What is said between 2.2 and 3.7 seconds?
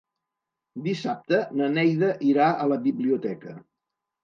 irà a la biblioteca.